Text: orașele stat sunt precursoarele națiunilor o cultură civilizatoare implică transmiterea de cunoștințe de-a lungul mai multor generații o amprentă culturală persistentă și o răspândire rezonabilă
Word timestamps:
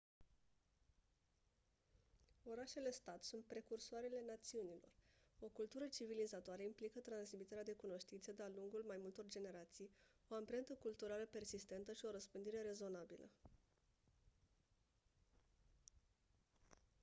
orașele 2.43 2.91
stat 2.91 3.23
sunt 3.23 3.43
precursoarele 3.43 4.23
națiunilor 4.27 4.91
o 5.39 5.45
cultură 5.47 5.85
civilizatoare 5.87 6.63
implică 6.63 6.99
transmiterea 6.99 7.63
de 7.63 7.71
cunoștințe 7.73 8.31
de-a 8.31 8.51
lungul 8.55 8.83
mai 8.87 8.97
multor 9.01 9.25
generații 9.27 9.89
o 10.27 10.35
amprentă 10.35 10.73
culturală 10.73 11.25
persistentă 11.31 11.93
și 11.93 12.05
o 12.05 12.11
răspândire 12.11 12.61
rezonabilă 12.61 13.29